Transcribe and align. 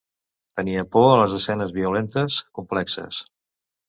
Tenia 0.59 0.85
por 0.95 1.03
a 1.09 1.19
les 1.21 1.35
escenes 1.39 1.73
violentes, 1.75 2.39
complexes. 2.61 3.21